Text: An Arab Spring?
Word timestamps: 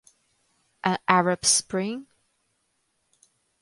An 0.83 0.97
Arab 1.07 1.45
Spring? 1.45 2.07